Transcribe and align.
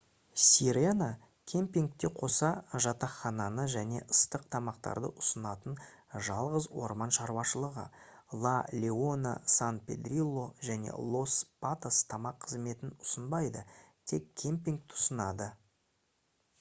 sirena 0.43 1.07
кэмпингке 1.51 2.09
қоса 2.21 2.47
жатақхананы 2.85 3.65
және 3.73 3.99
ыстық 4.15 4.47
тамақтарды 4.55 5.11
ұсынатын 5.25 5.75
жалғыз 6.29 6.67
орман 6.87 7.13
шаруашылығы 7.19 7.85
la 8.47 8.55
leona 8.85 9.35
san 9.59 9.79
pedrillo 9.91 10.47
және 10.71 10.97
los 11.17 11.37
patos 11.67 12.01
тамақ 12.15 12.43
қызметін 12.47 12.97
ұсынбайды 13.09 13.65
тек 14.13 14.33
кэмпингті 14.45 15.01
ұсынады 15.03 15.51